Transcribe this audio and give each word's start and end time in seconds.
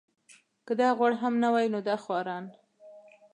که 0.65 0.73
دا 0.79 0.89
غوړ 0.97 1.11
هم 1.21 1.33
نه 1.43 1.49
وای 1.53 1.67
نو 1.73 1.79
دا 1.87 1.95
خواران. 2.03 2.45